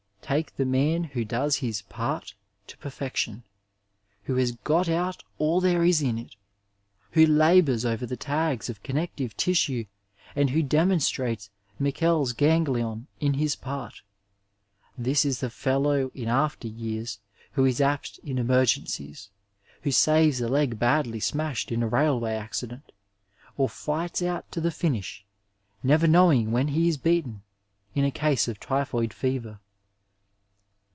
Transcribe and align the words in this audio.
Take 0.33 0.55
the 0.55 0.63
man 0.63 1.03
who 1.03 1.25
does 1.25 1.57
his" 1.57 1.81
part'' 1.97 2.35
to 2.67 2.77
perfection, 2.77 3.43
who 4.23 4.37
has 4.37 4.53
got 4.53 4.87
out 4.87 5.25
all 5.37 5.59
there 5.59 5.83
is 5.83 6.01
in 6.01 6.17
it, 6.17 6.37
who 7.11 7.25
labours 7.25 7.83
over 7.83 8.05
the 8.05 8.15
tags 8.15 8.69
of 8.69 8.81
connective 8.81 9.35
tissue 9.35 9.83
and 10.33 10.51
who 10.51 10.63
demonstrates 10.63 11.49
Meckel's 11.81 12.31
gan 12.31 12.63
glion 12.65 13.07
in 13.19 13.33
his 13.33 13.57
part— 13.57 14.03
this 14.97 15.25
is 15.25 15.41
the 15.41 15.49
fellow 15.49 16.09
in 16.15 16.29
after 16.29 16.69
years 16.69 17.19
who 17.51 17.65
is 17.65 17.81
apt 17.81 18.17
in 18.23 18.37
emergencies, 18.37 19.31
who 19.81 19.91
saves 19.91 20.39
a 20.39 20.47
leg 20.47 20.79
badly 20.79 21.19
smashed 21.19 21.73
in 21.73 21.83
a 21.83 21.89
raQway 21.89 22.39
accident, 22.39 22.93
or 23.57 23.67
fights 23.67 24.21
out 24.21 24.49
to 24.53 24.61
the 24.61 24.71
finish, 24.71 25.25
never 25.83 26.07
knowing 26.07 26.53
when 26.53 26.69
he 26.69 26.87
is 26.87 26.95
beaten, 26.95 27.41
in 27.93 28.05
a 28.05 28.11
case 28.11 28.47
of 28.47 28.61
typhoid 28.61 29.13
fever. 29.13 29.59